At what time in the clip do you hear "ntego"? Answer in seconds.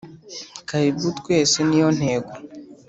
1.97-2.31